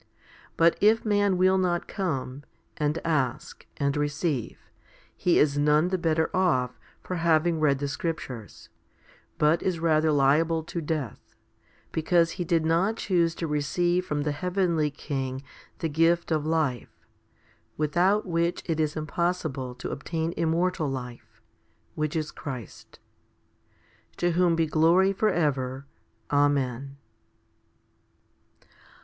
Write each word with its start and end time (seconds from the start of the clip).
1 0.01 0.07
But 0.57 0.77
if 0.81 1.05
man 1.05 1.37
will 1.37 1.59
not 1.59 1.87
come, 1.87 2.41
and 2.75 2.97
ask, 3.05 3.67
and 3.77 3.95
receive, 3.95 4.57
he 5.15 5.37
is 5.37 5.59
none 5.59 5.89
the 5.89 5.97
better 5.99 6.35
off 6.35 6.79
for 7.03 7.17
having 7.17 7.59
read 7.59 7.77
the 7.77 7.87
scriptures, 7.87 8.69
but 9.37 9.61
is 9.61 9.79
rather 9.79 10.11
liable 10.11 10.63
to 10.63 10.81
death, 10.81 11.35
because 11.91 12.31
he 12.31 12.43
did 12.43 12.65
not 12.65 12.97
choose 12.97 13.35
to 13.35 13.45
receive 13.45 14.03
from 14.03 14.23
the 14.23 14.31
heavenly 14.31 14.89
King 14.89 15.43
the 15.77 15.87
gift 15.87 16.31
of 16.31 16.47
life, 16.47 17.05
without 17.77 18.25
which 18.25 18.63
it 18.65 18.79
is 18.79 18.95
impossible 18.95 19.75
to 19.75 19.91
obtain 19.91 20.33
immortal 20.35 20.89
life, 20.89 21.39
which 21.93 22.15
is 22.15 22.31
Christ. 22.31 22.99
.To 24.17 24.31
whom 24.31 24.55
be 24.55 24.65
glory 24.65 25.13
for 25.13 25.29
ever. 25.29 25.85
Amen. 26.31 26.97